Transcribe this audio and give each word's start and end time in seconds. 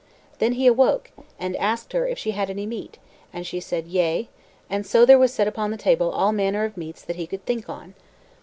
Then 0.39 0.53
he 0.53 0.65
awoke, 0.65 1.11
and 1.37 1.55
asked 1.57 1.93
her 1.93 2.07
if 2.07 2.17
she 2.17 2.31
had 2.31 2.49
any 2.49 2.65
meat, 2.65 2.97
and 3.31 3.45
she 3.45 3.59
said 3.59 3.85
yea, 3.85 4.29
and 4.67 4.83
so 4.83 5.05
there 5.05 5.19
was 5.19 5.31
set 5.31 5.47
upon 5.47 5.69
the 5.69 5.77
table 5.77 6.09
all 6.09 6.31
manner 6.31 6.63
of 6.65 6.75
meats 6.75 7.03
that 7.03 7.17
he 7.17 7.27
could 7.27 7.45
think 7.45 7.69
on. 7.69 7.93